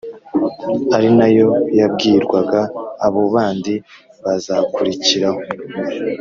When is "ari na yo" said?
0.95-1.49